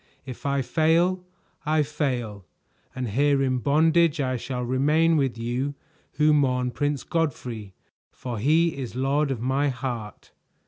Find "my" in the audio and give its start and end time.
9.41-9.69